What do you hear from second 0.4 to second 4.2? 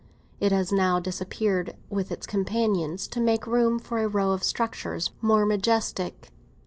has now disappeared, with its companions, to make room for a